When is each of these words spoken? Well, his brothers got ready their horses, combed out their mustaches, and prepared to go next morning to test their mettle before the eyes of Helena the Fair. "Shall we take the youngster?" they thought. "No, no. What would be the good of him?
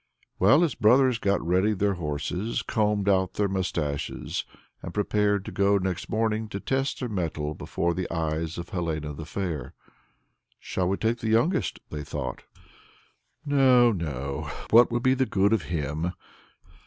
Well, 0.39 0.61
his 0.63 0.73
brothers 0.73 1.19
got 1.19 1.45
ready 1.45 1.73
their 1.73 1.93
horses, 1.93 2.63
combed 2.63 3.07
out 3.07 3.33
their 3.33 3.47
mustaches, 3.47 4.45
and 4.81 4.95
prepared 4.95 5.45
to 5.45 5.51
go 5.51 5.77
next 5.77 6.09
morning 6.09 6.47
to 6.49 6.59
test 6.59 6.99
their 6.99 7.07
mettle 7.07 7.53
before 7.53 7.93
the 7.93 8.09
eyes 8.11 8.57
of 8.57 8.69
Helena 8.69 9.13
the 9.13 9.25
Fair. 9.27 9.75
"Shall 10.57 10.89
we 10.89 10.97
take 10.97 11.19
the 11.19 11.29
youngster?" 11.29 11.79
they 11.91 12.03
thought. 12.03 12.45
"No, 13.45 13.91
no. 13.91 14.49
What 14.71 14.91
would 14.91 15.03
be 15.03 15.13
the 15.13 15.27
good 15.27 15.53
of 15.53 15.65
him? 15.69 16.13